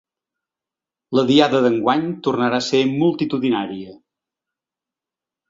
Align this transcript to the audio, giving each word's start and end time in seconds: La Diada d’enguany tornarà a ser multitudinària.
La 1.17 1.25
Diada 1.31 1.59
d’enguany 1.65 2.07
tornarà 2.29 2.63
a 2.63 2.67
ser 2.69 2.81
multitudinària. 2.95 3.95